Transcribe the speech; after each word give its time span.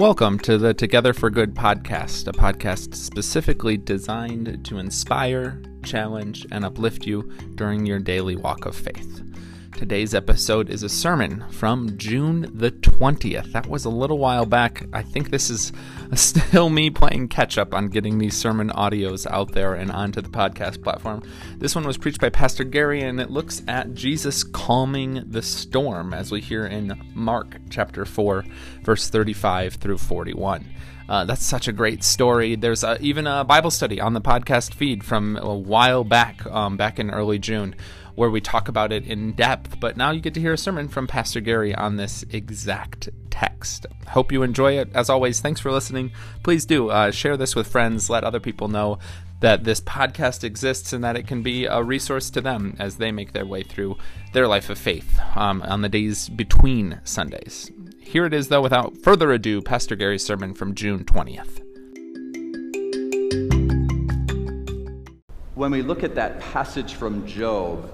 Welcome 0.00 0.38
to 0.38 0.56
the 0.56 0.72
Together 0.72 1.12
for 1.12 1.28
Good 1.28 1.54
podcast, 1.54 2.26
a 2.26 2.32
podcast 2.32 2.94
specifically 2.94 3.76
designed 3.76 4.64
to 4.64 4.78
inspire, 4.78 5.60
challenge, 5.82 6.46
and 6.50 6.64
uplift 6.64 7.06
you 7.06 7.30
during 7.56 7.84
your 7.84 7.98
daily 7.98 8.34
walk 8.34 8.64
of 8.64 8.74
faith. 8.74 9.20
Today's 9.72 10.14
episode 10.14 10.68
is 10.68 10.82
a 10.82 10.88
sermon 10.88 11.44
from 11.50 11.96
June 11.96 12.50
the 12.52 12.70
20th. 12.70 13.52
That 13.52 13.66
was 13.66 13.84
a 13.84 13.90
little 13.90 14.18
while 14.18 14.44
back. 14.44 14.84
I 14.92 15.02
think 15.02 15.30
this 15.30 15.48
is 15.48 15.72
still 16.14 16.68
me 16.68 16.90
playing 16.90 17.28
catch 17.28 17.56
up 17.56 17.72
on 17.72 17.88
getting 17.88 18.18
these 18.18 18.36
sermon 18.36 18.68
audios 18.70 19.26
out 19.30 19.52
there 19.52 19.74
and 19.74 19.90
onto 19.90 20.20
the 20.20 20.28
podcast 20.28 20.82
platform. 20.82 21.22
This 21.58 21.74
one 21.74 21.86
was 21.86 21.96
preached 21.96 22.20
by 22.20 22.28
Pastor 22.28 22.64
Gary, 22.64 23.00
and 23.02 23.20
it 23.20 23.30
looks 23.30 23.62
at 23.68 23.94
Jesus 23.94 24.44
calming 24.44 25.24
the 25.26 25.42
storm, 25.42 26.12
as 26.12 26.30
we 26.30 26.40
hear 26.40 26.66
in 26.66 27.00
Mark 27.14 27.56
chapter 27.70 28.04
4, 28.04 28.44
verse 28.82 29.08
35 29.08 29.74
through 29.74 29.98
41. 29.98 30.66
Uh, 31.08 31.24
that's 31.24 31.44
such 31.44 31.66
a 31.66 31.72
great 31.72 32.04
story. 32.04 32.54
There's 32.54 32.84
a, 32.84 32.96
even 33.00 33.26
a 33.26 33.44
Bible 33.44 33.72
study 33.72 34.00
on 34.00 34.14
the 34.14 34.20
podcast 34.20 34.74
feed 34.74 35.02
from 35.02 35.36
a 35.38 35.52
while 35.52 36.04
back, 36.04 36.46
um, 36.46 36.76
back 36.76 37.00
in 37.00 37.10
early 37.10 37.40
June, 37.40 37.74
where 38.20 38.28
we 38.28 38.38
talk 38.38 38.68
about 38.68 38.92
it 38.92 39.06
in 39.06 39.32
depth. 39.32 39.80
But 39.80 39.96
now 39.96 40.10
you 40.10 40.20
get 40.20 40.34
to 40.34 40.40
hear 40.42 40.52
a 40.52 40.58
sermon 40.58 40.88
from 40.88 41.06
Pastor 41.06 41.40
Gary 41.40 41.74
on 41.74 41.96
this 41.96 42.22
exact 42.28 43.08
text. 43.30 43.86
Hope 44.08 44.30
you 44.30 44.42
enjoy 44.42 44.76
it. 44.76 44.90
As 44.92 45.08
always, 45.08 45.40
thanks 45.40 45.58
for 45.58 45.72
listening. 45.72 46.12
Please 46.42 46.66
do 46.66 46.90
uh, 46.90 47.12
share 47.12 47.38
this 47.38 47.56
with 47.56 47.66
friends, 47.66 48.10
let 48.10 48.22
other 48.22 48.38
people 48.38 48.68
know 48.68 48.98
that 49.40 49.64
this 49.64 49.80
podcast 49.80 50.44
exists 50.44 50.92
and 50.92 51.02
that 51.02 51.16
it 51.16 51.26
can 51.26 51.42
be 51.42 51.64
a 51.64 51.82
resource 51.82 52.28
to 52.28 52.42
them 52.42 52.76
as 52.78 52.96
they 52.96 53.10
make 53.10 53.32
their 53.32 53.46
way 53.46 53.62
through 53.62 53.96
their 54.34 54.46
life 54.46 54.68
of 54.68 54.78
faith 54.78 55.18
um, 55.34 55.62
on 55.62 55.80
the 55.80 55.88
days 55.88 56.28
between 56.28 57.00
Sundays. 57.04 57.70
Here 58.02 58.26
it 58.26 58.34
is, 58.34 58.48
though, 58.48 58.60
without 58.60 58.98
further 58.98 59.32
ado, 59.32 59.62
Pastor 59.62 59.96
Gary's 59.96 60.22
sermon 60.22 60.52
from 60.52 60.74
June 60.74 61.04
20th. 61.04 61.62
When 65.54 65.70
we 65.70 65.80
look 65.80 66.04
at 66.04 66.14
that 66.16 66.38
passage 66.40 66.92
from 66.92 67.26
Job, 67.26 67.90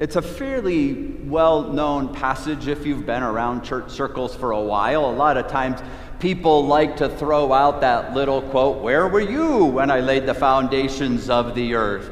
it's 0.00 0.14
a 0.14 0.22
fairly 0.22 0.94
well 1.24 1.72
known 1.72 2.14
passage 2.14 2.68
if 2.68 2.86
you've 2.86 3.04
been 3.04 3.22
around 3.22 3.64
church 3.64 3.90
circles 3.90 4.34
for 4.34 4.52
a 4.52 4.60
while. 4.60 5.04
A 5.06 5.10
lot 5.10 5.36
of 5.36 5.48
times 5.48 5.80
people 6.20 6.66
like 6.66 6.96
to 6.98 7.08
throw 7.08 7.52
out 7.52 7.80
that 7.80 8.14
little 8.14 8.42
quote, 8.42 8.80
Where 8.82 9.08
were 9.08 9.20
you 9.20 9.64
when 9.64 9.90
I 9.90 10.00
laid 10.00 10.26
the 10.26 10.34
foundations 10.34 11.28
of 11.28 11.54
the 11.56 11.74
earth? 11.74 12.10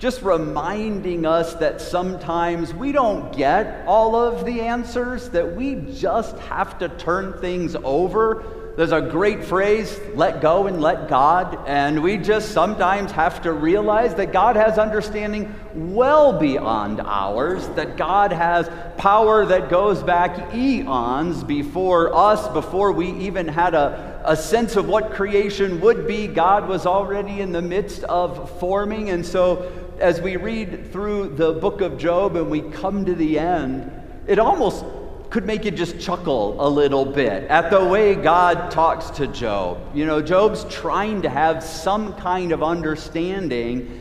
Just 0.00 0.22
reminding 0.22 1.26
us 1.26 1.54
that 1.54 1.80
sometimes 1.80 2.72
we 2.74 2.90
don't 2.90 3.36
get 3.36 3.84
all 3.86 4.16
of 4.16 4.44
the 4.46 4.62
answers, 4.62 5.28
that 5.30 5.54
we 5.54 5.74
just 5.74 6.36
have 6.38 6.78
to 6.78 6.88
turn 6.88 7.34
things 7.34 7.76
over 7.84 8.42
there's 8.76 8.92
a 8.92 9.00
great 9.00 9.44
phrase, 9.44 9.98
let 10.14 10.40
go 10.40 10.66
and 10.66 10.80
let 10.80 11.08
God. 11.08 11.58
And 11.66 12.02
we 12.02 12.16
just 12.16 12.52
sometimes 12.52 13.10
have 13.12 13.42
to 13.42 13.52
realize 13.52 14.14
that 14.14 14.32
God 14.32 14.56
has 14.56 14.78
understanding 14.78 15.54
well 15.74 16.38
beyond 16.38 17.00
ours, 17.00 17.66
that 17.70 17.96
God 17.96 18.32
has 18.32 18.70
power 18.96 19.44
that 19.46 19.68
goes 19.68 20.02
back 20.02 20.54
eons 20.54 21.42
before 21.44 22.14
us, 22.14 22.46
before 22.48 22.92
we 22.92 23.10
even 23.12 23.48
had 23.48 23.74
a, 23.74 24.22
a 24.24 24.36
sense 24.36 24.76
of 24.76 24.88
what 24.88 25.12
creation 25.12 25.80
would 25.80 26.06
be. 26.06 26.26
God 26.26 26.68
was 26.68 26.86
already 26.86 27.40
in 27.40 27.52
the 27.52 27.62
midst 27.62 28.04
of 28.04 28.58
forming. 28.60 29.10
And 29.10 29.26
so 29.26 29.70
as 29.98 30.20
we 30.20 30.36
read 30.36 30.92
through 30.92 31.34
the 31.36 31.52
book 31.52 31.80
of 31.80 31.98
Job 31.98 32.36
and 32.36 32.50
we 32.50 32.62
come 32.62 33.04
to 33.04 33.14
the 33.14 33.38
end, 33.38 33.90
it 34.26 34.38
almost 34.38 34.84
could 35.30 35.46
make 35.46 35.64
you 35.64 35.70
just 35.70 36.00
chuckle 36.00 36.56
a 36.58 36.68
little 36.68 37.04
bit 37.04 37.44
at 37.44 37.70
the 37.70 37.84
way 37.84 38.16
God 38.16 38.70
talks 38.72 39.10
to 39.10 39.28
Job. 39.28 39.78
You 39.94 40.04
know, 40.04 40.20
Job's 40.20 40.64
trying 40.64 41.22
to 41.22 41.28
have 41.28 41.62
some 41.62 42.14
kind 42.14 42.50
of 42.50 42.64
understanding, 42.64 44.00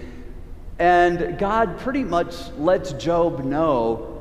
and 0.79 1.37
God 1.37 1.77
pretty 1.77 2.03
much 2.03 2.49
lets 2.57 2.93
Job 2.93 3.45
know 3.45 4.15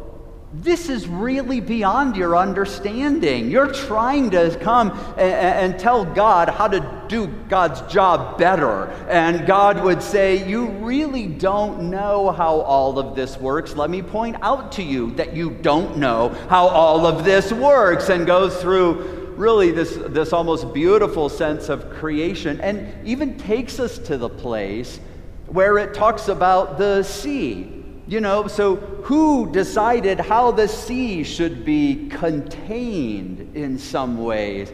this 0.52 0.88
is 0.88 1.06
really 1.06 1.60
beyond 1.60 2.16
your 2.16 2.36
understanding. 2.36 3.50
You're 3.50 3.72
trying 3.72 4.30
to 4.30 4.56
come 4.60 4.90
and, 5.18 5.72
and, 5.72 5.78
tell 5.78 6.06
God 6.06 6.48
how 6.48 6.68
to 6.68 6.97
do 7.08 7.26
God's 7.48 7.80
job 7.92 8.38
better. 8.38 8.86
And 9.08 9.46
God 9.46 9.82
would 9.82 10.02
say, 10.02 10.48
You 10.48 10.66
really 10.66 11.26
don't 11.26 11.90
know 11.90 12.30
how 12.30 12.60
all 12.60 12.98
of 12.98 13.16
this 13.16 13.36
works. 13.38 13.74
Let 13.74 13.90
me 13.90 14.02
point 14.02 14.36
out 14.42 14.72
to 14.72 14.82
you 14.82 15.12
that 15.12 15.34
you 15.34 15.50
don't 15.50 15.98
know 15.98 16.28
how 16.48 16.68
all 16.68 17.06
of 17.06 17.24
this 17.24 17.52
works. 17.52 18.08
And 18.08 18.26
goes 18.26 18.60
through 18.60 19.34
really 19.36 19.70
this, 19.70 19.96
this 20.08 20.32
almost 20.32 20.72
beautiful 20.74 21.28
sense 21.28 21.68
of 21.68 21.90
creation 21.90 22.60
and 22.60 23.06
even 23.06 23.38
takes 23.38 23.78
us 23.78 23.98
to 23.98 24.18
the 24.18 24.28
place 24.28 24.98
where 25.46 25.78
it 25.78 25.94
talks 25.94 26.28
about 26.28 26.76
the 26.76 27.02
sea 27.02 27.78
you 28.08 28.22
know, 28.22 28.46
so 28.46 28.76
who 28.76 29.52
decided 29.52 30.18
how 30.18 30.50
the 30.50 30.66
sea 30.66 31.22
should 31.24 31.62
be 31.66 32.08
contained 32.08 33.54
in 33.54 33.78
some 33.78 34.24
ways? 34.24 34.72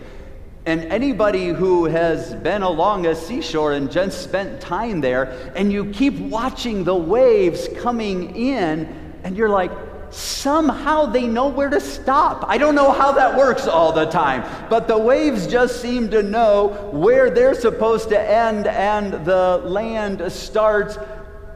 And 0.67 0.85
anybody 0.85 1.49
who 1.49 1.85
has 1.85 2.35
been 2.37 2.63
along 2.63 3.07
a 3.07 3.15
seashore 3.15 3.73
and 3.73 3.91
just 3.91 4.23
spent 4.23 4.63
time 4.63 5.03
there, 5.03 5.53
and 5.55 5.71
you 5.71 5.91
keep 5.91 6.15
watching 6.15 6.85
the 6.85 6.95
waves 6.95 7.69
coming 7.81 8.35
in, 8.35 9.19
and 9.25 9.37
you're 9.37 9.51
like, 9.51 9.71
somehow 10.09 11.07
they 11.07 11.27
know 11.27 11.49
where 11.49 11.69
to 11.69 11.81
stop. 11.81 12.45
I 12.49 12.57
don't 12.57 12.75
know 12.75 12.93
how 12.93 13.13
that 13.13 13.37
works 13.37 13.67
all 13.67 13.93
the 13.93 14.07
time, 14.07 14.43
but 14.71 14.89
the 14.89 14.97
waves 14.97 15.47
just 15.47 15.83
seem 15.83 16.09
to 16.11 16.23
know 16.23 16.91
where 16.93 17.31
they're 17.31 17.55
supposed 17.55 18.09
to 18.11 18.21
end 18.21 18.67
and 18.67 19.25
the 19.27 19.61
land 19.65 20.33
starts, 20.33 20.97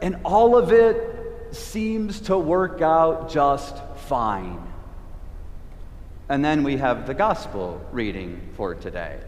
and 0.01 0.17
all 0.23 0.55
of 0.55 0.71
it 0.71 1.55
seems 1.55 2.19
to 2.21 2.37
work 2.37 2.81
out 2.81 3.31
just 3.31 3.75
fine. 4.07 4.68
And 6.29 6.45
then 6.45 6.63
we 6.63 6.77
have 6.77 7.07
the 7.07 7.13
gospel 7.13 7.81
reading 7.91 8.49
for 8.55 8.75
today. 8.75 9.19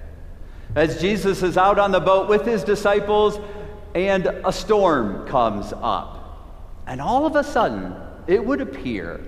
As 0.76 1.02
Jesus 1.02 1.44
is 1.44 1.58
out 1.58 1.80
on 1.80 1.92
the 1.92 2.00
boat 2.00 2.30
with 2.30 2.46
his 2.46 2.64
disciples, 2.64 3.40
and 3.94 4.28
a 4.28 4.54
storm 4.54 5.28
comes 5.28 5.74
up. 5.82 6.84
And 6.88 7.02
all 7.02 7.26
of 7.26 7.36
a 7.36 7.44
sudden, 7.44 7.96
it 8.28 8.44
would 8.46 8.62
appear 8.62 9.20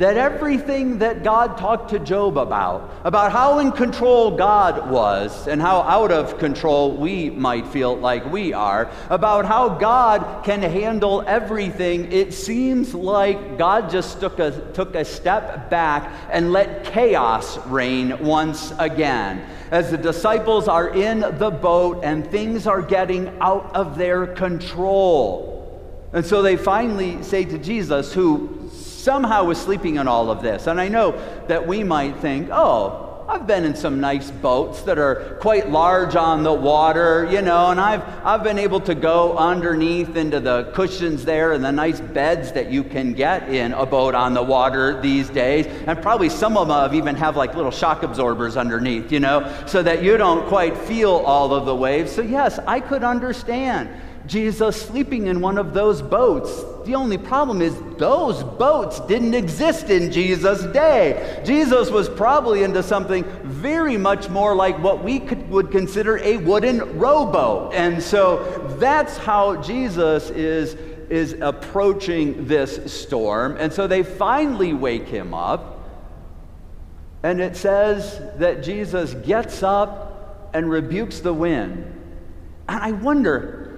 that 0.00 0.16
everything 0.16 0.96
that 1.00 1.22
God 1.22 1.58
talked 1.58 1.90
to 1.90 1.98
Job 1.98 2.38
about, 2.38 2.90
about 3.04 3.32
how 3.32 3.58
in 3.58 3.70
control 3.70 4.34
God 4.34 4.90
was 4.90 5.46
and 5.46 5.60
how 5.60 5.82
out 5.82 6.10
of 6.10 6.38
control 6.38 6.96
we 6.96 7.28
might 7.28 7.66
feel 7.66 7.98
like 7.98 8.24
we 8.32 8.54
are, 8.54 8.90
about 9.10 9.44
how 9.44 9.68
God 9.68 10.42
can 10.42 10.62
handle 10.62 11.22
everything, 11.26 12.10
it 12.10 12.32
seems 12.32 12.94
like 12.94 13.58
God 13.58 13.90
just 13.90 14.20
took 14.20 14.38
a, 14.38 14.72
took 14.72 14.94
a 14.94 15.04
step 15.04 15.68
back 15.68 16.10
and 16.30 16.50
let 16.50 16.84
chaos 16.84 17.58
reign 17.66 18.24
once 18.24 18.72
again. 18.78 19.44
As 19.70 19.90
the 19.90 19.98
disciples 19.98 20.66
are 20.66 20.88
in 20.94 21.20
the 21.20 21.50
boat 21.50 22.00
and 22.04 22.26
things 22.26 22.66
are 22.66 22.80
getting 22.80 23.36
out 23.42 23.76
of 23.76 23.98
their 23.98 24.28
control. 24.28 25.50
And 26.14 26.24
so 26.24 26.40
they 26.40 26.56
finally 26.56 27.22
say 27.22 27.44
to 27.44 27.58
Jesus, 27.58 28.14
who 28.14 28.59
somehow 29.02 29.44
was 29.44 29.58
sleeping 29.58 29.98
on 29.98 30.08
all 30.08 30.30
of 30.30 30.42
this. 30.42 30.66
And 30.66 30.80
I 30.80 30.88
know 30.88 31.12
that 31.48 31.66
we 31.66 31.82
might 31.84 32.16
think, 32.18 32.48
oh, 32.52 33.06
I've 33.30 33.46
been 33.46 33.64
in 33.64 33.76
some 33.76 34.00
nice 34.00 34.28
boats 34.28 34.82
that 34.82 34.98
are 34.98 35.36
quite 35.40 35.70
large 35.70 36.16
on 36.16 36.42
the 36.42 36.52
water, 36.52 37.28
you 37.30 37.40
know, 37.42 37.70
and 37.70 37.78
I've, 37.78 38.02
I've 38.26 38.42
been 38.42 38.58
able 38.58 38.80
to 38.80 38.94
go 38.96 39.38
underneath 39.38 40.16
into 40.16 40.40
the 40.40 40.64
cushions 40.74 41.24
there 41.24 41.52
and 41.52 41.64
the 41.64 41.70
nice 41.70 42.00
beds 42.00 42.50
that 42.52 42.72
you 42.72 42.82
can 42.82 43.12
get 43.14 43.48
in 43.48 43.72
a 43.72 43.86
boat 43.86 44.16
on 44.16 44.34
the 44.34 44.42
water 44.42 45.00
these 45.00 45.30
days. 45.30 45.66
And 45.86 46.02
probably 46.02 46.28
some 46.28 46.56
of 46.56 46.66
them 46.66 46.92
even 46.92 47.14
have 47.14 47.36
like 47.36 47.54
little 47.54 47.70
shock 47.70 48.02
absorbers 48.02 48.56
underneath, 48.56 49.12
you 49.12 49.20
know, 49.20 49.64
so 49.64 49.80
that 49.80 50.02
you 50.02 50.16
don't 50.16 50.48
quite 50.48 50.76
feel 50.76 51.12
all 51.12 51.54
of 51.54 51.66
the 51.66 51.74
waves. 51.74 52.10
So, 52.10 52.22
yes, 52.22 52.58
I 52.66 52.80
could 52.80 53.04
understand 53.04 53.90
Jesus 54.26 54.80
sleeping 54.80 55.26
in 55.26 55.40
one 55.40 55.58
of 55.58 55.74
those 55.74 56.02
boats. 56.02 56.62
The 56.84 56.94
only 56.94 57.18
problem 57.18 57.60
is 57.62 57.74
those 57.98 58.42
boats 58.42 59.00
didn't 59.00 59.34
exist 59.34 59.90
in 59.90 60.12
Jesus' 60.12 60.62
day. 60.72 61.42
Jesus 61.44 61.90
was 61.90 62.08
probably 62.08 62.62
into 62.62 62.82
something 62.82 63.24
very 63.42 63.96
much 63.96 64.28
more 64.28 64.54
like 64.54 64.78
what 64.78 65.02
we 65.02 65.20
could, 65.20 65.48
would 65.50 65.70
consider 65.70 66.18
a 66.18 66.36
wooden 66.36 66.98
rowboat. 66.98 67.74
And 67.74 68.02
so 68.02 68.76
that's 68.78 69.16
how 69.16 69.60
Jesus 69.62 70.30
is, 70.30 70.74
is 71.10 71.32
approaching 71.40 72.46
this 72.46 72.92
storm. 72.92 73.56
And 73.58 73.72
so 73.72 73.86
they 73.86 74.02
finally 74.02 74.72
wake 74.72 75.08
him 75.08 75.34
up. 75.34 75.78
And 77.22 77.40
it 77.40 77.56
says 77.56 78.20
that 78.38 78.62
Jesus 78.62 79.12
gets 79.14 79.62
up 79.62 80.50
and 80.54 80.70
rebukes 80.70 81.20
the 81.20 81.34
wind. 81.34 81.96
And 82.68 82.78
I 82.82 82.92
wonder, 82.92 83.69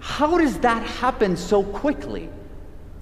how 0.00 0.38
does 0.38 0.58
that 0.60 0.82
happen 0.82 1.36
so 1.36 1.62
quickly? 1.62 2.28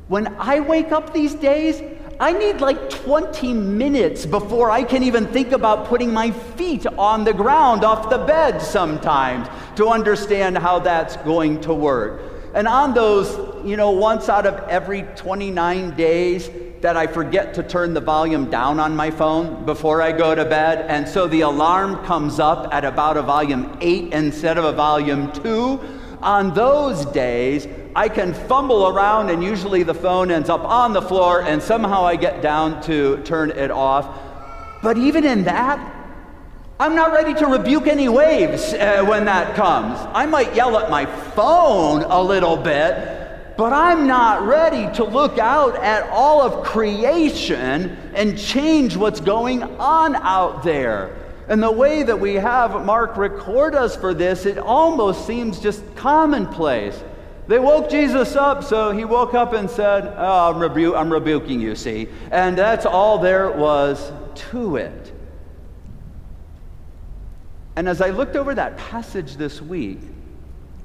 When 0.08 0.34
I 0.38 0.60
wake 0.60 0.92
up 0.92 1.14
these 1.14 1.34
days, 1.34 1.82
I 2.20 2.32
need 2.32 2.60
like 2.60 2.90
20 2.90 3.52
minutes 3.52 4.24
before 4.24 4.70
I 4.70 4.84
can 4.84 5.02
even 5.02 5.26
think 5.26 5.52
about 5.52 5.86
putting 5.86 6.12
my 6.12 6.30
feet 6.30 6.86
on 6.86 7.24
the 7.24 7.32
ground 7.32 7.84
off 7.84 8.08
the 8.08 8.18
bed 8.18 8.60
sometimes 8.60 9.48
to 9.76 9.88
understand 9.88 10.58
how 10.58 10.78
that's 10.78 11.16
going 11.18 11.60
to 11.62 11.74
work. 11.74 12.22
And 12.54 12.68
on 12.68 12.94
those, 12.94 13.36
you 13.66 13.76
know, 13.76 13.90
once 13.90 14.28
out 14.28 14.46
of 14.46 14.68
every 14.68 15.02
29 15.16 15.96
days 15.96 16.48
that 16.82 16.96
I 16.96 17.06
forget 17.06 17.54
to 17.54 17.62
turn 17.64 17.94
the 17.94 18.00
volume 18.00 18.48
down 18.48 18.78
on 18.78 18.94
my 18.94 19.10
phone 19.10 19.64
before 19.64 20.00
I 20.00 20.12
go 20.12 20.34
to 20.34 20.44
bed, 20.44 20.86
and 20.88 21.08
so 21.08 21.26
the 21.26 21.40
alarm 21.40 22.04
comes 22.04 22.38
up 22.38 22.72
at 22.72 22.84
about 22.84 23.16
a 23.16 23.22
volume 23.22 23.76
8 23.80 24.12
instead 24.12 24.56
of 24.56 24.64
a 24.64 24.72
volume 24.72 25.32
2, 25.32 25.80
on 26.24 26.54
those 26.54 27.04
days, 27.06 27.68
I 27.94 28.08
can 28.08 28.34
fumble 28.34 28.88
around, 28.88 29.30
and 29.30 29.44
usually 29.44 29.82
the 29.82 29.94
phone 29.94 30.30
ends 30.30 30.48
up 30.48 30.64
on 30.64 30.92
the 30.92 31.02
floor, 31.02 31.42
and 31.42 31.62
somehow 31.62 32.04
I 32.04 32.16
get 32.16 32.42
down 32.42 32.82
to 32.84 33.22
turn 33.22 33.50
it 33.50 33.70
off. 33.70 34.08
But 34.82 34.98
even 34.98 35.24
in 35.24 35.44
that, 35.44 35.78
I'm 36.80 36.96
not 36.96 37.12
ready 37.12 37.34
to 37.34 37.46
rebuke 37.46 37.86
any 37.86 38.08
waves 38.08 38.74
uh, 38.74 39.04
when 39.04 39.26
that 39.26 39.54
comes. 39.54 39.96
I 40.12 40.26
might 40.26 40.56
yell 40.56 40.76
at 40.76 40.90
my 40.90 41.06
phone 41.06 42.02
a 42.02 42.20
little 42.20 42.56
bit, 42.56 43.56
but 43.56 43.72
I'm 43.72 44.08
not 44.08 44.42
ready 44.42 44.92
to 44.96 45.04
look 45.04 45.38
out 45.38 45.76
at 45.76 46.08
all 46.10 46.42
of 46.42 46.64
creation 46.64 47.96
and 48.14 48.36
change 48.36 48.96
what's 48.96 49.20
going 49.20 49.62
on 49.62 50.16
out 50.16 50.64
there. 50.64 51.23
And 51.48 51.62
the 51.62 51.70
way 51.70 52.02
that 52.02 52.18
we 52.18 52.34
have 52.34 52.84
Mark 52.84 53.16
record 53.16 53.74
us 53.74 53.94
for 53.94 54.14
this, 54.14 54.46
it 54.46 54.58
almost 54.58 55.26
seems 55.26 55.60
just 55.60 55.82
commonplace. 55.96 57.02
They 57.46 57.58
woke 57.58 57.90
Jesus 57.90 58.34
up, 58.36 58.64
so 58.64 58.90
he 58.90 59.04
woke 59.04 59.34
up 59.34 59.52
and 59.52 59.68
said, 59.68 60.06
oh, 60.16 60.50
I'm, 60.50 60.58
rebu- 60.58 60.94
I'm 60.94 61.12
rebuking 61.12 61.60
you, 61.60 61.74
see. 61.74 62.08
And 62.30 62.56
that's 62.56 62.86
all 62.86 63.18
there 63.18 63.50
was 63.50 64.10
to 64.50 64.76
it. 64.76 65.12
And 67.76 67.88
as 67.88 68.00
I 68.00 68.10
looked 68.10 68.36
over 68.36 68.54
that 68.54 68.78
passage 68.78 69.36
this 69.36 69.60
week, 69.60 69.98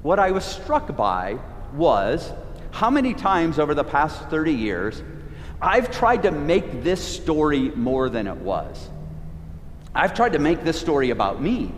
what 0.02 0.18
I 0.18 0.32
was 0.32 0.44
struck 0.44 0.94
by 0.96 1.38
was 1.74 2.32
how 2.72 2.90
many 2.90 3.14
times 3.14 3.58
over 3.58 3.74
the 3.74 3.84
past 3.84 4.28
30 4.28 4.52
years 4.52 5.02
I've 5.62 5.90
tried 5.90 6.22
to 6.22 6.30
make 6.30 6.82
this 6.82 7.02
story 7.02 7.70
more 7.70 8.08
than 8.08 8.26
it 8.26 8.36
was. 8.36 8.88
I've 9.94 10.14
tried 10.14 10.34
to 10.34 10.38
make 10.38 10.64
this 10.64 10.80
story 10.80 11.10
about 11.10 11.42
me. 11.42 11.72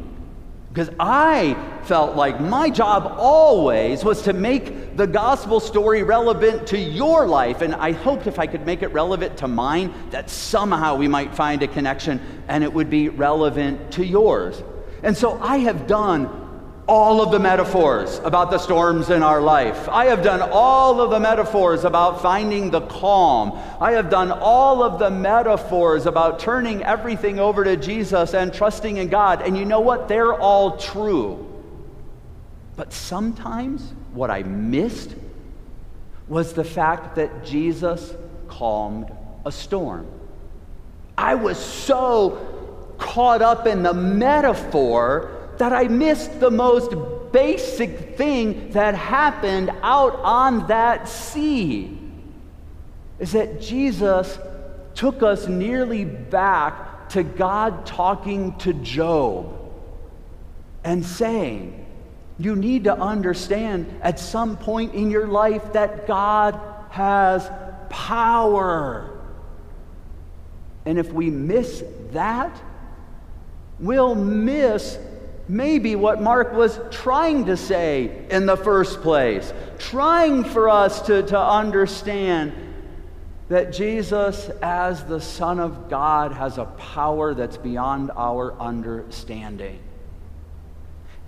Because 0.72 0.90
I 0.98 1.54
felt 1.84 2.16
like 2.16 2.40
my 2.40 2.70
job 2.70 3.16
always 3.18 4.02
was 4.04 4.22
to 4.22 4.32
make 4.32 4.96
the 4.96 5.06
gospel 5.06 5.60
story 5.60 6.02
relevant 6.02 6.66
to 6.68 6.78
your 6.78 7.26
life. 7.26 7.60
And 7.60 7.74
I 7.74 7.92
hoped 7.92 8.26
if 8.26 8.38
I 8.38 8.46
could 8.46 8.64
make 8.64 8.82
it 8.82 8.88
relevant 8.88 9.36
to 9.38 9.48
mine, 9.48 9.92
that 10.10 10.30
somehow 10.30 10.96
we 10.96 11.08
might 11.08 11.34
find 11.34 11.62
a 11.62 11.68
connection 11.68 12.20
and 12.48 12.64
it 12.64 12.72
would 12.72 12.88
be 12.88 13.10
relevant 13.10 13.92
to 13.92 14.06
yours. 14.06 14.62
And 15.02 15.14
so 15.14 15.38
I 15.42 15.58
have 15.58 15.86
done 15.86 16.41
all 16.88 17.22
of 17.22 17.30
the 17.30 17.38
metaphors 17.38 18.18
about 18.24 18.50
the 18.50 18.58
storms 18.58 19.08
in 19.10 19.22
our 19.22 19.40
life. 19.40 19.88
I 19.88 20.06
have 20.06 20.22
done 20.22 20.40
all 20.52 21.00
of 21.00 21.10
the 21.10 21.20
metaphors 21.20 21.84
about 21.84 22.20
finding 22.20 22.70
the 22.70 22.80
calm. 22.80 23.58
I 23.80 23.92
have 23.92 24.10
done 24.10 24.32
all 24.32 24.82
of 24.82 24.98
the 24.98 25.10
metaphors 25.10 26.06
about 26.06 26.40
turning 26.40 26.82
everything 26.82 27.38
over 27.38 27.62
to 27.64 27.76
Jesus 27.76 28.34
and 28.34 28.52
trusting 28.52 28.96
in 28.96 29.08
God. 29.08 29.42
And 29.42 29.56
you 29.56 29.64
know 29.64 29.80
what? 29.80 30.08
They're 30.08 30.34
all 30.34 30.76
true. 30.76 31.48
But 32.76 32.92
sometimes 32.92 33.92
what 34.12 34.30
I 34.30 34.42
missed 34.42 35.14
was 36.26 36.52
the 36.52 36.64
fact 36.64 37.16
that 37.16 37.44
Jesus 37.44 38.12
calmed 38.48 39.10
a 39.46 39.52
storm. 39.52 40.06
I 41.16 41.36
was 41.36 41.58
so 41.58 42.94
caught 42.98 43.42
up 43.42 43.66
in 43.66 43.82
the 43.82 43.94
metaphor 43.94 45.41
that 45.58 45.72
I 45.72 45.88
missed 45.88 46.40
the 46.40 46.50
most 46.50 46.94
basic 47.32 48.16
thing 48.16 48.70
that 48.72 48.94
happened 48.94 49.70
out 49.82 50.14
on 50.16 50.66
that 50.68 51.08
sea. 51.08 51.98
Is 53.18 53.32
that 53.32 53.60
Jesus 53.60 54.38
took 54.94 55.22
us 55.22 55.46
nearly 55.46 56.04
back 56.04 57.08
to 57.10 57.22
God 57.22 57.86
talking 57.86 58.56
to 58.58 58.72
Job 58.72 59.58
and 60.84 61.04
saying, 61.04 61.86
You 62.38 62.56
need 62.56 62.84
to 62.84 62.94
understand 62.94 64.00
at 64.02 64.18
some 64.18 64.56
point 64.56 64.94
in 64.94 65.10
your 65.10 65.26
life 65.26 65.72
that 65.72 66.06
God 66.06 66.58
has 66.90 67.50
power. 67.88 69.10
And 70.84 70.98
if 70.98 71.12
we 71.12 71.30
miss 71.30 71.84
that, 72.10 72.60
we'll 73.78 74.14
miss 74.14 74.98
maybe 75.48 75.96
what 75.96 76.22
Mark 76.22 76.52
was 76.52 76.78
trying 76.90 77.46
to 77.46 77.56
say 77.56 78.26
in 78.30 78.46
the 78.46 78.56
first 78.56 79.02
place, 79.02 79.52
trying 79.78 80.44
for 80.44 80.68
us 80.68 81.02
to, 81.02 81.22
to 81.24 81.38
understand 81.38 82.52
that 83.48 83.72
Jesus, 83.72 84.48
as 84.62 85.04
the 85.04 85.20
Son 85.20 85.60
of 85.60 85.90
God, 85.90 86.32
has 86.32 86.58
a 86.58 86.64
power 86.64 87.34
that's 87.34 87.56
beyond 87.56 88.10
our 88.16 88.58
understanding. 88.58 89.78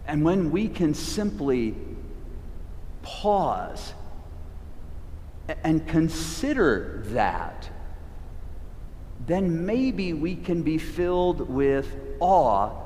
And 0.06 0.25
when 0.25 0.50
we 0.50 0.69
can 0.69 0.94
simply 0.94 1.75
pause 3.02 3.93
and 5.62 5.87
consider 5.87 7.02
that, 7.08 7.69
then 9.26 9.67
maybe 9.67 10.12
we 10.12 10.37
can 10.37 10.62
be 10.62 10.78
filled 10.78 11.49
with 11.49 11.94
awe 12.20 12.83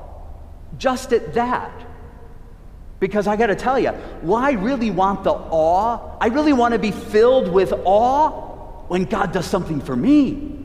just 0.77 1.13
at 1.13 1.33
that. 1.33 1.71
Because 2.99 3.27
I 3.27 3.37
got 3.37 3.47
to 3.47 3.55
tell 3.55 3.79
you, 3.79 3.93
well, 4.23 4.43
I 4.43 4.51
really 4.51 4.91
want 4.91 5.23
the 5.23 5.31
awe. 5.31 6.17
I 6.19 6.27
really 6.27 6.53
want 6.53 6.73
to 6.73 6.79
be 6.79 6.91
filled 6.91 7.47
with 7.51 7.71
awe 7.85 8.85
when 8.87 9.05
God 9.05 9.31
does 9.31 9.45
something 9.45 9.79
for 9.79 9.95
me. 9.95 10.57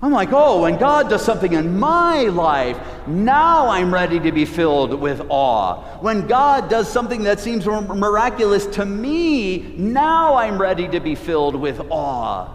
I'm 0.00 0.12
like, 0.12 0.28
oh, 0.32 0.62
when 0.62 0.78
God 0.78 1.08
does 1.08 1.24
something 1.24 1.54
in 1.54 1.78
my 1.78 2.24
life, 2.24 2.78
now 3.08 3.68
I'm 3.68 3.92
ready 3.92 4.20
to 4.20 4.30
be 4.30 4.44
filled 4.44 4.94
with 4.94 5.20
awe. 5.28 5.98
When 6.00 6.28
God 6.28 6.70
does 6.70 6.88
something 6.88 7.24
that 7.24 7.40
seems 7.40 7.66
miraculous 7.66 8.66
to 8.66 8.84
me, 8.84 9.58
now 9.76 10.36
I'm 10.36 10.60
ready 10.60 10.86
to 10.88 11.00
be 11.00 11.16
filled 11.16 11.56
with 11.56 11.80
awe. 11.90 12.54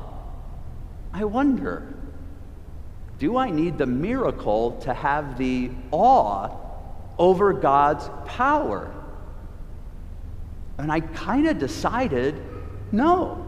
I 1.11 1.25
wonder, 1.25 1.93
do 3.19 3.35
I 3.35 3.49
need 3.49 3.77
the 3.77 3.87
miracle 3.87 4.79
to 4.81 4.93
have 4.93 5.37
the 5.37 5.69
awe 5.91 6.62
over 7.17 7.53
God's 7.53 8.09
power. 8.25 8.93
And 10.77 10.91
I 10.91 11.01
kind 11.01 11.47
of 11.47 11.59
decided 11.59 12.41
no, 12.91 13.43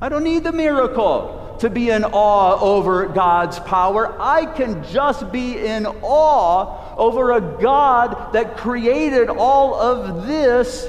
I 0.00 0.08
don't 0.08 0.22
need 0.22 0.44
the 0.44 0.52
miracle 0.52 1.56
to 1.58 1.68
be 1.68 1.90
in 1.90 2.04
awe 2.04 2.58
over 2.60 3.06
God's 3.06 3.58
power. 3.60 4.14
I 4.20 4.46
can 4.46 4.84
just 4.84 5.32
be 5.32 5.58
in 5.58 5.86
awe 5.86 6.94
over 6.96 7.32
a 7.32 7.40
God 7.40 8.32
that 8.32 8.56
created 8.56 9.28
all 9.28 9.74
of 9.74 10.26
this 10.26 10.88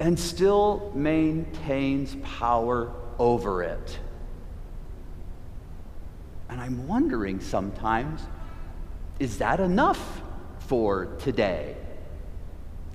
and 0.00 0.18
still 0.18 0.90
maintains 0.94 2.16
power 2.22 2.92
over 3.18 3.62
it. 3.62 3.98
And 6.48 6.60
I'm 6.60 6.88
wondering 6.88 7.40
sometimes 7.40 8.22
is 9.18 9.38
that 9.38 9.58
enough? 9.58 10.22
For 10.68 11.06
today. 11.18 11.74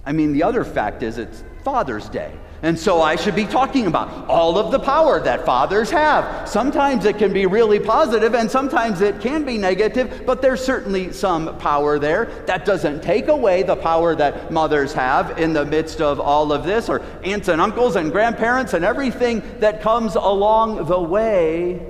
I 0.06 0.12
mean, 0.12 0.32
the 0.32 0.44
other 0.44 0.64
fact 0.64 1.02
is 1.02 1.18
it's 1.18 1.44
Father's 1.64 2.08
Day. 2.08 2.32
And 2.62 2.80
so 2.80 3.02
I 3.02 3.18
should 3.18 3.36
be 3.36 3.46
talking 3.46 3.88
about 3.88 4.30
all 4.30 4.58
of 4.58 4.72
the 4.72 4.80
power 4.80 5.20
that 5.20 5.46
fathers 5.46 5.90
have. 5.90 6.48
Sometimes 6.48 7.04
it 7.04 7.18
can 7.18 7.34
be 7.34 7.46
really 7.46 7.80
positive 7.80 8.36
and 8.36 8.50
sometimes 8.50 9.02
it 9.02 9.20
can 9.20 9.44
be 9.44 9.58
negative, 9.58 10.24
but 10.26 10.42
there's 10.42 10.64
certainly 10.64 11.12
some 11.12 11.58
power 11.58 12.00
there. 12.00 12.26
That 12.46 12.64
doesn't 12.64 13.04
take 13.04 13.28
away 13.28 13.64
the 13.64 13.76
power 13.76 14.16
that 14.16 14.52
mothers 14.52 14.94
have 14.94 15.38
in 15.40 15.52
the 15.52 15.66
midst 15.66 16.00
of 16.00 16.22
all 16.22 16.54
of 16.54 16.64
this, 16.64 16.88
or 16.88 17.02
aunts 17.24 17.50
and 17.50 17.60
uncles 17.60 17.98
and 17.98 18.14
grandparents 18.14 18.74
and 18.74 18.86
everything 18.86 19.42
that 19.60 19.82
comes 19.82 20.16
along 20.16 20.86
the 20.86 21.02
way. 21.02 21.86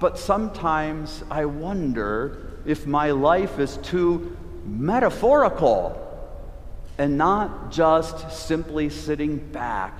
But 0.00 0.18
sometimes 0.18 1.22
I 1.30 1.44
wonder 1.44 2.49
if 2.66 2.86
my 2.86 3.10
life 3.10 3.58
is 3.58 3.76
too 3.78 4.36
metaphorical 4.64 5.96
and 6.98 7.16
not 7.16 7.72
just 7.72 8.30
simply 8.30 8.90
sitting 8.90 9.38
back 9.38 9.98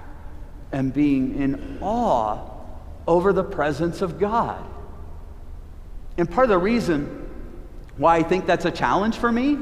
and 0.73 0.93
being 0.93 1.41
in 1.41 1.79
awe 1.81 2.39
over 3.07 3.33
the 3.33 3.43
presence 3.43 4.03
of 4.03 4.19
God. 4.19 4.65
And 6.19 6.31
part 6.31 6.45
of 6.45 6.51
the 6.51 6.59
reason 6.59 7.29
why 7.97 8.17
I 8.17 8.23
think 8.23 8.47
that's 8.47 8.65
a 8.65 8.71
challenge 8.71 9.17
for 9.17 9.33
me 9.33 9.59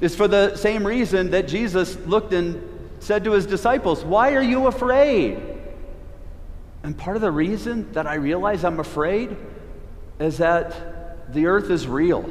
is 0.00 0.14
for 0.14 0.28
the 0.28 0.56
same 0.56 0.86
reason 0.86 1.30
that 1.30 1.48
Jesus 1.48 1.96
looked 2.06 2.32
and 2.32 2.62
said 2.98 3.24
to 3.24 3.32
his 3.32 3.46
disciples, 3.46 4.04
Why 4.04 4.34
are 4.34 4.42
you 4.42 4.66
afraid? 4.66 5.40
And 6.82 6.96
part 6.96 7.16
of 7.16 7.22
the 7.22 7.30
reason 7.30 7.92
that 7.92 8.06
I 8.06 8.14
realize 8.14 8.64
I'm 8.64 8.80
afraid 8.80 9.36
is 10.18 10.38
that 10.38 10.95
the 11.30 11.46
earth 11.46 11.70
is 11.70 11.86
real. 11.86 12.28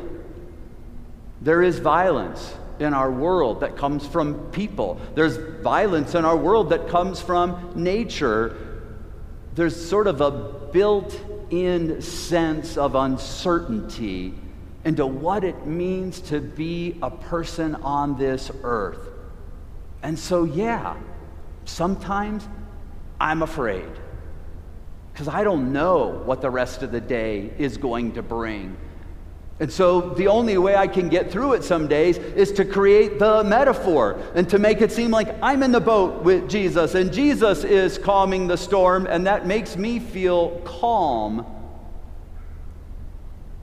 There 1.41 1.61
is 1.61 1.79
violence 1.79 2.53
in 2.79 2.93
our 2.93 3.11
world 3.11 3.61
that 3.61 3.77
comes 3.77 4.05
from 4.05 4.51
people. 4.51 4.99
There's 5.13 5.37
violence 5.61 6.15
in 6.15 6.25
our 6.25 6.37
world 6.37 6.69
that 6.69 6.87
comes 6.87 7.21
from 7.21 7.71
nature. 7.75 8.57
There's 9.53 9.89
sort 9.89 10.07
of 10.07 10.21
a 10.21 10.31
built 10.71 11.19
in 11.49 12.01
sense 12.01 12.77
of 12.77 12.95
uncertainty 12.95 14.33
into 14.83 15.05
what 15.05 15.43
it 15.43 15.65
means 15.65 16.19
to 16.21 16.39
be 16.39 16.97
a 17.01 17.09
person 17.09 17.75
on 17.75 18.17
this 18.17 18.51
earth. 18.63 19.09
And 20.03 20.17
so, 20.17 20.43
yeah, 20.43 20.95
sometimes 21.65 22.47
I'm 23.19 23.41
afraid 23.41 23.89
because 25.11 25.27
I 25.27 25.43
don't 25.43 25.71
know 25.71 26.21
what 26.25 26.41
the 26.41 26.49
rest 26.49 26.83
of 26.83 26.91
the 26.91 27.01
day 27.01 27.51
is 27.57 27.77
going 27.77 28.13
to 28.13 28.21
bring. 28.21 28.77
And 29.59 29.71
so 29.71 30.01
the 30.01 30.27
only 30.27 30.57
way 30.57 30.75
I 30.75 30.87
can 30.87 31.07
get 31.07 31.31
through 31.31 31.53
it 31.53 31.63
some 31.63 31.87
days 31.87 32.17
is 32.17 32.51
to 32.53 32.65
create 32.65 33.19
the 33.19 33.41
metaphor 33.43 34.19
and 34.35 34.49
to 34.49 34.59
make 34.59 34.81
it 34.81 34.91
seem 34.91 35.11
like 35.11 35.33
I'm 35.41 35.63
in 35.63 35.71
the 35.71 35.79
boat 35.79 36.23
with 36.23 36.49
Jesus 36.49 36.93
and 36.93 37.13
Jesus 37.13 37.63
is 37.63 37.97
calming 37.97 38.47
the 38.47 38.57
storm, 38.57 39.07
and 39.07 39.27
that 39.27 39.47
makes 39.47 39.77
me 39.77 39.99
feel 39.99 40.59
calm. 40.65 41.45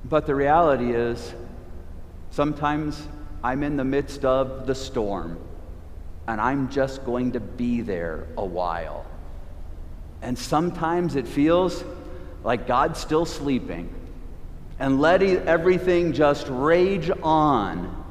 But 0.05 0.27
the 0.27 0.35
reality 0.35 0.93
is, 0.93 1.35
sometimes 2.31 3.07
I'm 3.45 3.63
in 3.63 3.77
the 3.77 3.85
midst 3.85 4.25
of 4.25 4.67
the 4.67 4.75
storm 4.75 5.39
and 6.27 6.41
I'm 6.41 6.71
just 6.71 7.05
going 7.05 7.33
to 7.33 7.41
be 7.41 7.83
there 7.83 8.29
a 8.39 8.45
while. 8.45 9.05
And 10.23 10.39
sometimes 10.39 11.17
it 11.17 11.27
feels 11.27 11.85
like 12.45 12.67
God's 12.67 12.99
still 12.99 13.27
sleeping 13.27 13.93
and 14.79 15.01
let 15.01 15.23
everything 15.23 16.13
just 16.13 16.47
rage 16.49 17.11
on. 17.23 18.05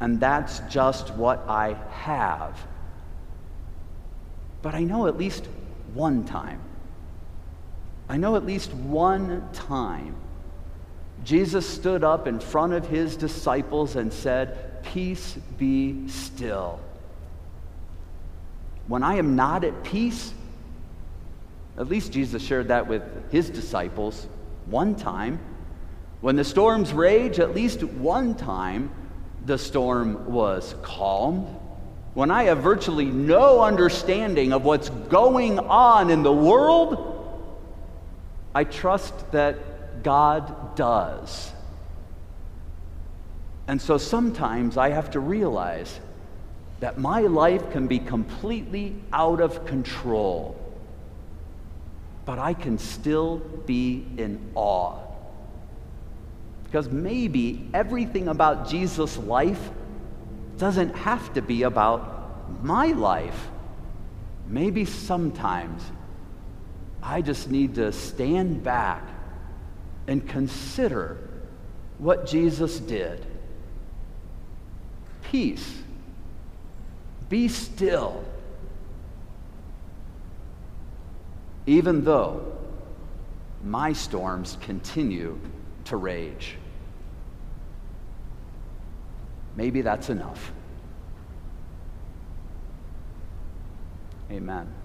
And 0.00 0.20
that's 0.20 0.60
just 0.68 1.12
what 1.14 1.44
I 1.48 1.76
have. 1.90 2.58
But 4.62 4.74
I 4.74 4.84
know 4.84 5.06
at 5.06 5.16
least 5.16 5.46
one 5.94 6.24
time. 6.24 6.60
I 8.08 8.16
know 8.16 8.36
at 8.36 8.44
least 8.44 8.72
one 8.74 9.48
time 9.52 10.16
Jesus 11.24 11.68
stood 11.68 12.02
up 12.02 12.26
in 12.26 12.40
front 12.40 12.72
of 12.72 12.86
his 12.88 13.16
disciples 13.16 13.96
and 13.96 14.12
said, 14.12 14.82
Peace 14.82 15.36
be 15.58 16.08
still. 16.08 16.80
When 18.88 19.02
I 19.02 19.16
am 19.16 19.36
not 19.36 19.62
at 19.64 19.84
peace, 19.84 20.34
at 21.78 21.88
least 21.88 22.12
Jesus 22.12 22.42
shared 22.42 22.68
that 22.68 22.86
with 22.86 23.02
his 23.30 23.48
disciples 23.48 24.26
one 24.66 24.94
time. 24.94 25.40
When 26.20 26.36
the 26.36 26.44
storms 26.44 26.92
rage, 26.92 27.38
at 27.38 27.54
least 27.54 27.82
one 27.82 28.34
time 28.34 28.90
the 29.44 29.58
storm 29.58 30.32
was 30.32 30.74
calmed. 30.82 31.48
When 32.14 32.30
I 32.30 32.44
have 32.44 32.58
virtually 32.58 33.06
no 33.06 33.60
understanding 33.62 34.52
of 34.52 34.64
what's 34.64 34.88
going 34.88 35.58
on 35.58 36.10
in 36.10 36.22
the 36.22 36.32
world, 36.32 37.08
I 38.54 38.64
trust 38.64 39.32
that 39.32 40.02
God 40.02 40.76
does. 40.76 41.52
And 43.66 43.80
so 43.80 43.96
sometimes 43.96 44.76
I 44.76 44.90
have 44.90 45.12
to 45.12 45.20
realize 45.20 45.98
that 46.80 46.98
my 46.98 47.22
life 47.22 47.70
can 47.72 47.86
be 47.86 47.98
completely 47.98 48.96
out 49.12 49.40
of 49.40 49.64
control 49.66 50.61
but 52.24 52.38
I 52.38 52.54
can 52.54 52.78
still 52.78 53.38
be 53.66 54.06
in 54.16 54.52
awe. 54.54 54.98
Because 56.64 56.88
maybe 56.88 57.68
everything 57.74 58.28
about 58.28 58.68
Jesus' 58.68 59.18
life 59.18 59.70
doesn't 60.56 60.94
have 60.96 61.34
to 61.34 61.42
be 61.42 61.64
about 61.64 62.62
my 62.62 62.86
life. 62.88 63.48
Maybe 64.48 64.84
sometimes 64.84 65.82
I 67.02 67.20
just 67.20 67.50
need 67.50 67.74
to 67.74 67.92
stand 67.92 68.62
back 68.62 69.02
and 70.06 70.26
consider 70.26 71.18
what 71.98 72.26
Jesus 72.26 72.78
did. 72.78 73.24
Peace. 75.30 75.82
Be 77.28 77.48
still 77.48 78.24
even 81.66 82.04
though 82.04 82.52
my 83.64 83.92
storms 83.92 84.58
continue 84.60 85.38
to 85.84 85.96
rage. 85.96 86.56
Maybe 89.56 89.82
that's 89.82 90.08
enough. 90.10 90.52
Amen. 94.30 94.81